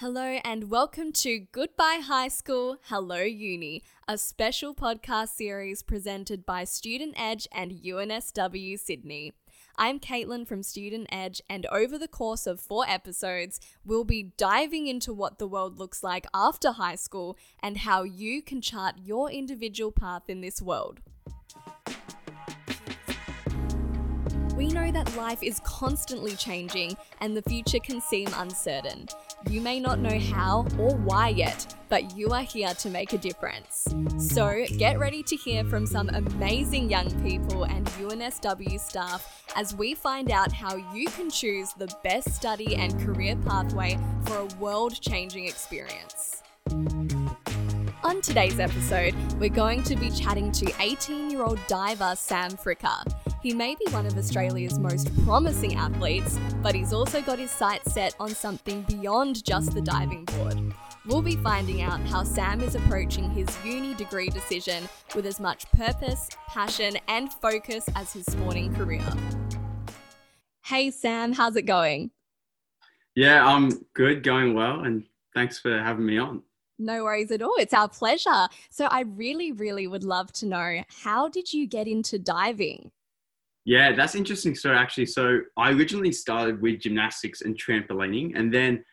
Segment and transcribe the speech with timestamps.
[0.00, 6.64] Hello and welcome to Goodbye High School, Hello Uni, a special podcast series presented by
[6.64, 9.32] Student Edge and UNSW Sydney.
[9.78, 14.86] I'm Caitlin from Student Edge, and over the course of four episodes, we'll be diving
[14.86, 19.30] into what the world looks like after high school and how you can chart your
[19.30, 21.00] individual path in this world.
[24.54, 29.08] We know that life is constantly changing and the future can seem uncertain.
[29.48, 33.18] You may not know how or why yet, but you are here to make a
[33.18, 33.86] difference.
[34.18, 39.94] So get ready to hear from some amazing young people and UNSW staff as we
[39.94, 45.00] find out how you can choose the best study and career pathway for a world
[45.00, 46.42] changing experience.
[48.02, 53.04] On today's episode, we're going to be chatting to 18 year old diver Sam Fricker.
[53.46, 57.92] He may be one of Australia's most promising athletes, but he's also got his sights
[57.94, 60.74] set on something beyond just the diving board.
[61.06, 65.70] We'll be finding out how Sam is approaching his uni degree decision with as much
[65.70, 69.06] purpose, passion, and focus as his sporting career.
[70.64, 72.10] Hey, Sam, how's it going?
[73.14, 76.42] Yeah, I'm good, going well, and thanks for having me on.
[76.80, 77.54] No worries at all.
[77.60, 78.48] It's our pleasure.
[78.70, 82.90] So, I really, really would love to know how did you get into diving?
[83.66, 85.06] Yeah, that's interesting story actually.
[85.06, 88.84] So I originally started with gymnastics and trampolining, and then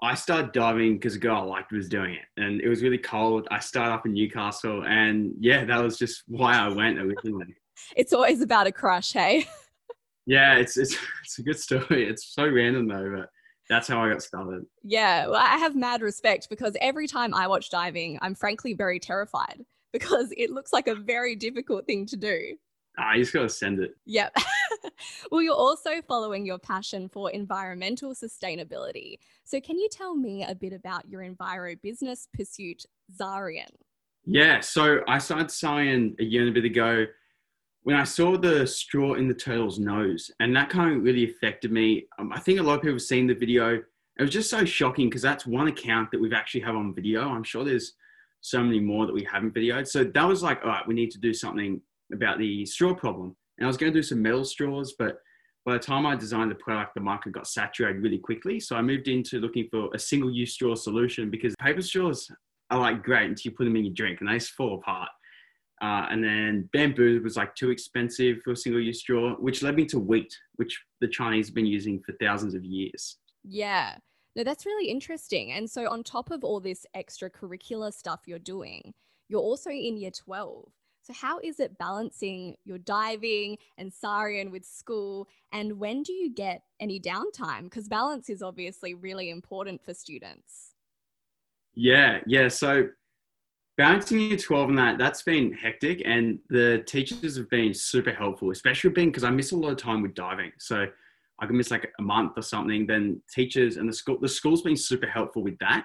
[0.00, 2.96] I started diving because a girl I liked was doing it, and it was really
[2.96, 3.48] cold.
[3.50, 7.56] I started up in Newcastle, and yeah, that was just why I went originally.
[7.96, 9.48] it's always about a crush, hey?
[10.26, 12.08] yeah, it's it's it's a good story.
[12.08, 13.30] It's so random though, but
[13.68, 14.64] that's how I got started.
[14.84, 19.00] Yeah, well, I have mad respect because every time I watch diving, I'm frankly very
[19.00, 22.56] terrified because it looks like a very difficult thing to do.
[22.98, 23.96] Ah, you just gotta send it.
[24.06, 24.36] Yep.
[25.30, 29.18] well, you're also following your passion for environmental sustainability.
[29.44, 32.84] So, can you tell me a bit about your enviro business pursuit,
[33.18, 33.70] Zarian?
[34.24, 37.06] Yeah, so I started Zarian a year and a bit ago
[37.82, 41.70] when I saw the straw in the turtle's nose, and that kind of really affected
[41.70, 42.06] me.
[42.18, 43.74] Um, I think a lot of people have seen the video.
[44.18, 47.28] It was just so shocking because that's one account that we've actually have on video.
[47.28, 47.94] I'm sure there's
[48.40, 49.86] so many more that we haven't videoed.
[49.86, 51.80] So that was like, all right, we need to do something
[52.12, 53.36] about the straw problem.
[53.58, 55.18] And I was going to do some metal straws, but
[55.64, 58.60] by the time I designed the product, the market got saturated really quickly.
[58.60, 62.30] So I moved into looking for a single use straw solution because paper straws
[62.70, 65.08] are like great until you put them in your drink and they just fall apart.
[65.82, 69.76] Uh, and then bamboo was like too expensive for a single use straw, which led
[69.76, 73.18] me to wheat, which the Chinese have been using for thousands of years.
[73.42, 73.96] Yeah.
[74.36, 75.52] No, that's really interesting.
[75.52, 78.94] And so, on top of all this extracurricular stuff you're doing,
[79.28, 80.64] you're also in year 12.
[81.04, 85.28] So, how is it balancing your diving and Zarian with school?
[85.52, 87.64] And when do you get any downtime?
[87.64, 90.72] Because balance is obviously really important for students.
[91.74, 92.48] Yeah, yeah.
[92.48, 92.88] So,
[93.76, 96.00] balancing year 12 and that, that's been hectic.
[96.06, 99.76] And the teachers have been super helpful, especially being because I miss a lot of
[99.76, 100.52] time with diving.
[100.58, 100.86] So,
[101.38, 102.86] I can miss like a month or something.
[102.86, 105.84] Then teachers and the school, the school's been super helpful with that.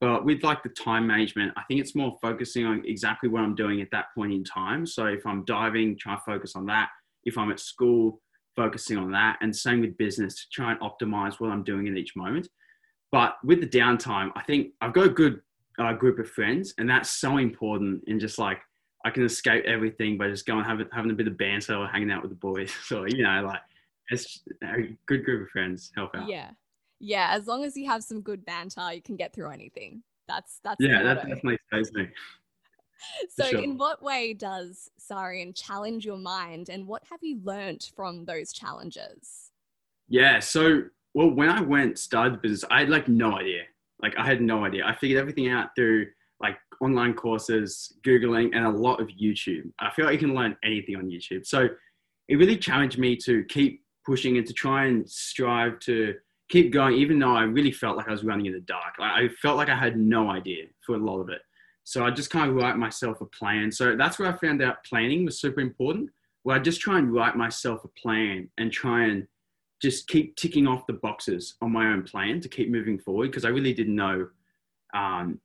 [0.00, 3.54] But with like the time management, I think it's more focusing on exactly what I'm
[3.54, 4.86] doing at that point in time.
[4.86, 6.90] So if I'm diving, try to focus on that.
[7.24, 8.20] If I'm at school,
[8.56, 9.38] focusing on that.
[9.40, 12.48] And same with business to try and optimize what I'm doing in each moment.
[13.12, 15.40] But with the downtime, I think I've got a good
[15.78, 18.02] uh, group of friends, and that's so important.
[18.06, 18.58] In just like
[19.04, 22.10] I can escape everything by just going having having a bit of banter or hanging
[22.10, 22.72] out with the boys.
[22.84, 23.60] So you know, like
[24.10, 26.28] it's a good group of friends help out.
[26.28, 26.50] Yeah,
[27.00, 30.02] yeah, as long as you have some good banter, you can get through anything.
[30.28, 32.08] That's that's yeah, that definitely says me.
[33.30, 33.60] so, sure.
[33.60, 38.52] in what way does Zarian challenge your mind, and what have you learnt from those
[38.52, 39.50] challenges?
[40.08, 40.82] Yeah, so
[41.14, 43.62] well, when I went started the business, I had like no idea.
[44.02, 44.84] Like I had no idea.
[44.86, 46.06] I figured everything out through
[46.40, 49.70] like online courses, googling, and a lot of YouTube.
[49.78, 51.46] I feel like you can learn anything on YouTube.
[51.46, 51.68] So
[52.28, 56.14] it really challenged me to keep pushing and to try and strive to
[56.48, 58.94] keep going, even though I really felt like I was running in the dark.
[59.00, 61.42] I felt like I had no idea for a lot of it.
[61.84, 63.70] So I just kind of write myself a plan.
[63.70, 66.10] So that's where I found out planning was super important.
[66.42, 69.26] Where I just try and write myself a plan and try and
[69.82, 73.44] just keep ticking off the boxes on my own plan to keep moving forward because
[73.44, 74.28] I really didn't know
[74.94, 75.40] um,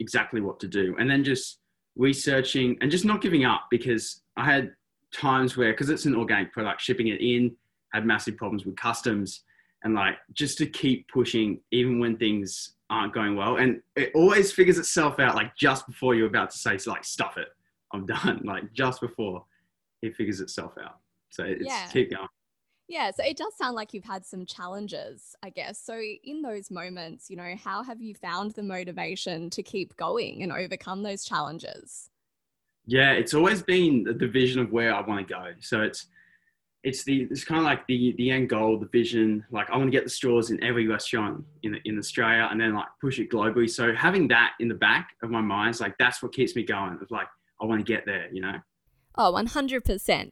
[0.00, 0.96] exactly what to do.
[0.98, 1.58] And then just
[1.96, 4.72] researching and just not giving up because I had
[5.12, 7.54] times where, because it's an organic product, shipping it in,
[7.92, 9.42] had massive problems with customs
[9.86, 14.52] and like just to keep pushing even when things aren't going well and it always
[14.52, 17.48] figures itself out like just before you're about to say like stuff it
[17.92, 19.44] i'm done like just before
[20.02, 20.98] it figures itself out
[21.30, 21.86] so it's yeah.
[21.86, 22.28] keep going
[22.88, 25.76] Yeah, so it does sound like you've had some challenges, I guess.
[25.76, 30.44] So, in those moments, you know, how have you found the motivation to keep going
[30.44, 32.10] and overcome those challenges?
[32.86, 35.44] Yeah, it's always been the vision of where I want to go.
[35.58, 36.06] So it's
[36.86, 39.44] it's the it's kind of like the the end goal, the vision.
[39.50, 42.74] Like I want to get the straws in every restaurant in in Australia, and then
[42.74, 43.68] like push it globally.
[43.68, 46.62] So having that in the back of my mind is like that's what keeps me
[46.62, 46.96] going.
[47.02, 47.26] It's like
[47.60, 48.60] I want to get there, you know.
[49.16, 50.28] Oh, 100%.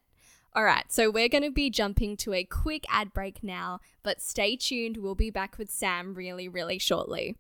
[0.55, 4.21] All right, so we're going to be jumping to a quick ad break now, but
[4.21, 4.99] stay tuned.
[4.99, 7.37] We'll be back with Sam really, really shortly.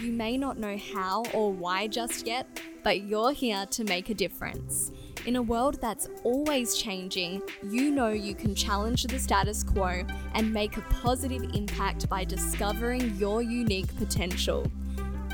[0.00, 4.14] You may not know how or why just yet, but you're here to make a
[4.14, 4.92] difference.
[5.28, 10.02] In a world that's always changing, you know you can challenge the status quo
[10.32, 14.66] and make a positive impact by discovering your unique potential.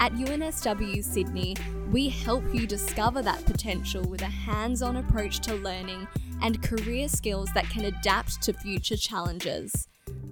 [0.01, 1.55] At UNSW Sydney,
[1.93, 6.09] we help you discover that potential with a hands on approach to learning
[6.43, 9.87] and career skills that can adapt to future challenges.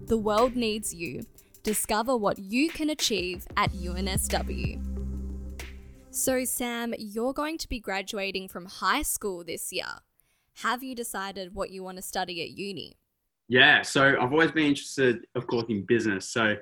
[0.06, 1.25] The world needs you.
[1.62, 4.92] Discover what you can achieve at UNSW.
[6.14, 9.87] So, Sam, you're going to be graduating from high school this year.
[10.56, 12.99] Have you decided what you want to study at uni?
[13.49, 16.29] Yeah, so I've always been interested, of course, in business.
[16.29, 16.56] So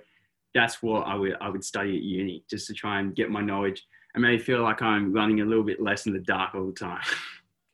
[0.55, 3.41] that's what I would I would study at uni just to try and get my
[3.41, 6.67] knowledge and maybe feel like I'm running a little bit less in the dark all
[6.67, 7.03] the time.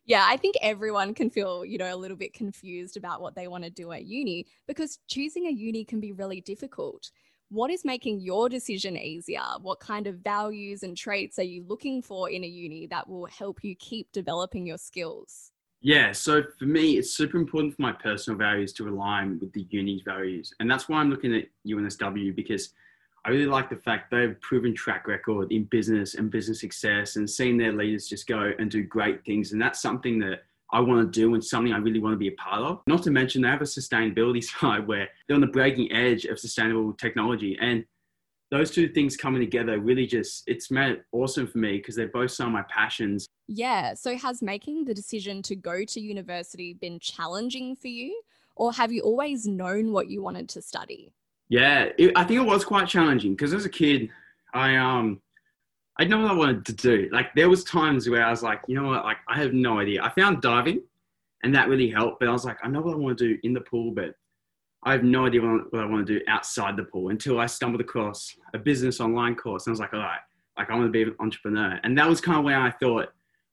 [0.09, 3.49] Yeah, I think everyone can feel, you know, a little bit confused about what they
[3.49, 7.11] want to do at uni because choosing a uni can be really difficult.
[7.49, 9.45] What is making your decision easier?
[9.63, 13.27] What kind of values and traits are you looking for in a uni that will
[13.27, 15.53] help you keep developing your skills?
[15.81, 19.65] Yeah, so for me, it's super important for my personal values to align with the
[19.71, 20.53] uni's values.
[20.59, 22.71] And that's why I'm looking at UNSW because
[23.25, 26.61] I really like the fact they have a proven track record in business and business
[26.61, 29.53] success and seeing their leaders just go and do great things.
[29.53, 32.29] And that's something that I want to do and something I really want to be
[32.29, 32.81] a part of.
[32.87, 36.39] Not to mention, they have a sustainability side where they're on the breaking edge of
[36.39, 37.57] sustainable technology.
[37.61, 37.85] And
[38.51, 42.09] those two things coming together really just it's made it awesome for me because they're
[42.09, 46.75] both some of my passions yeah so has making the decision to go to university
[46.75, 48.21] been challenging for you
[48.55, 51.13] or have you always known what you wanted to study
[51.49, 54.09] yeah it, i think it was quite challenging because as a kid
[54.55, 55.21] i um
[55.99, 58.61] i know what i wanted to do like there was times where i was like
[58.67, 60.81] you know what like i have no idea i found diving
[61.43, 63.39] and that really helped but i was like i know what i want to do
[63.43, 64.15] in the pool but
[64.87, 67.81] I have no idea what I want to do outside the pool until I stumbled
[67.81, 69.67] across a business online course.
[69.67, 70.21] And I was like, all right,
[70.57, 71.81] like I want to be an entrepreneur.
[71.83, 73.09] And that was kind of where I thought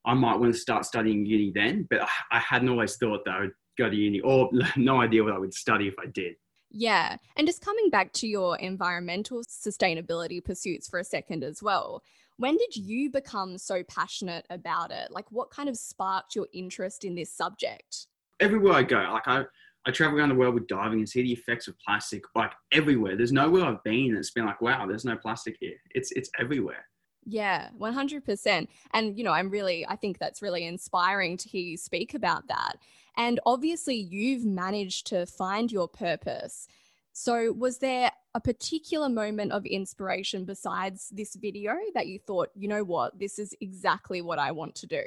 [0.05, 3.39] I might want to start studying uni then, but I hadn't always thought that I
[3.41, 6.35] would go to uni or no idea what I would study if I did.
[6.69, 7.17] Yeah.
[7.35, 12.03] And just coming back to your environmental sustainability pursuits for a second as well.
[12.37, 15.11] When did you become so passionate about it?
[15.11, 18.07] Like, what kind of sparked your interest in this subject?
[18.39, 19.43] Everywhere I go, like, I,
[19.85, 23.15] I travel around the world with diving and see the effects of plastic like everywhere.
[23.15, 25.75] There's nowhere I've been that's been like, wow, there's no plastic here.
[25.91, 26.85] It's it's everywhere.
[27.25, 28.67] Yeah, 100%.
[28.93, 32.47] And, you know, I'm really, I think that's really inspiring to hear you speak about
[32.49, 32.73] that.
[33.15, 36.67] And obviously, you've managed to find your purpose.
[37.13, 42.67] So, was there a particular moment of inspiration besides this video that you thought, you
[42.67, 45.03] know what, this is exactly what I want to do?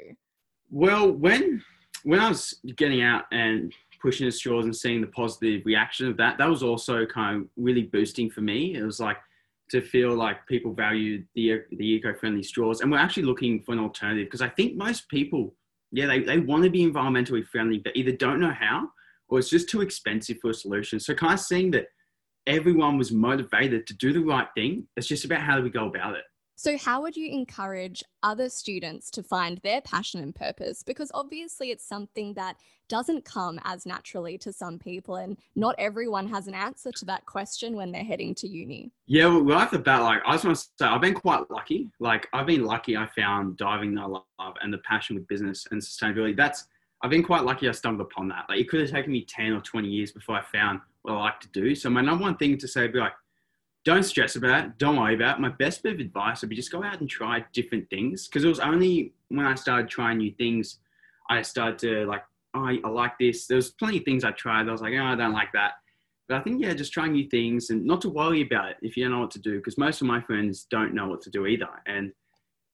[0.71, 1.61] Well, when
[2.03, 6.15] when I was getting out and pushing the straws and seeing the positive reaction of
[6.17, 8.75] that, that was also kind of really boosting for me.
[8.75, 9.17] It was like
[9.71, 13.79] to feel like people value the the eco-friendly straws, and we're actually looking for an
[13.79, 15.53] alternative because I think most people,
[15.91, 18.87] yeah, they, they want to be environmentally friendly, but either don't know how
[19.27, 21.01] or it's just too expensive for a solution.
[21.01, 21.87] So kind of seeing that
[22.47, 24.87] everyone was motivated to do the right thing.
[24.95, 26.23] It's just about how do we go about it.
[26.59, 30.81] So, how would you encourage other students to find their passion and purpose?
[30.81, 32.55] Because obviously, it's something that
[32.89, 37.27] doesn't come as naturally to some people, and not everyone has an answer to that
[37.27, 38.91] question when they're heading to uni.
[39.05, 41.43] Yeah, well, right off the bat, like I just want to say, I've been quite
[41.51, 41.91] lucky.
[41.99, 42.97] Like, I've been lucky.
[42.97, 46.35] I found diving that I love and the passion with business and sustainability.
[46.35, 46.65] That's
[47.03, 47.69] I've been quite lucky.
[47.69, 48.45] I stumbled upon that.
[48.49, 51.39] Like, it could have taken me ten or twenty years before I found I like
[51.41, 51.73] to do.
[51.75, 53.13] So, my number one thing to say would be like
[53.87, 54.77] don't stress about it.
[54.77, 55.41] Don't worry about it.
[55.41, 58.27] My best bit of advice would be just go out and try different things.
[58.27, 60.79] Because it was only when I started trying new things,
[61.29, 62.23] I started to like,
[62.53, 63.47] oh, I, like this.
[63.47, 64.67] There was plenty of things I tried.
[64.67, 65.75] I was like, oh, I don't like that.
[66.27, 68.97] But I think, yeah, just trying new things and not to worry about it if
[68.97, 69.55] you don't know what to do.
[69.55, 71.69] Because most of my friends don't know what to do either.
[71.85, 72.11] And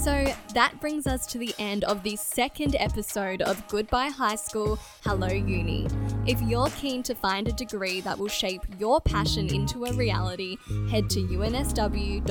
[0.02, 4.78] So that brings us to the end of the second episode of Goodbye High School,
[5.04, 5.88] Hello Uni.
[6.26, 10.56] If you're keen to find a degree that will shape your passion into a reality,
[10.90, 12.28] head to unsw.edu.au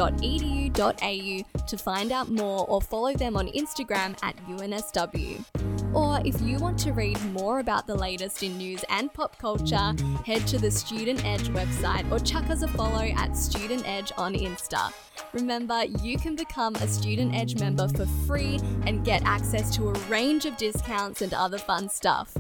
[1.68, 5.69] to find out more or follow them on Instagram at UNSW.
[5.94, 9.94] Or if you want to read more about the latest in news and pop culture,
[10.26, 14.34] head to the Student Edge website or chuck us a follow at Student Edge on
[14.34, 14.94] Insta.
[15.34, 19.94] Remember, you can become a Student Edge member for free and get access to a
[20.10, 22.34] range of discounts and other fun stuff.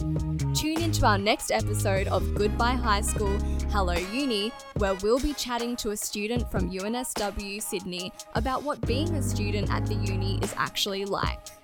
[0.54, 3.38] Tune into our next episode of Goodbye High School,
[3.72, 9.10] Hello Uni, where we'll be chatting to a student from UNSW Sydney about what being
[9.16, 11.59] a student at the uni is actually like.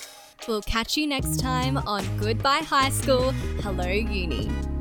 [0.48, 4.75] We'll catch you next time on Goodbye High School, Hello Uni.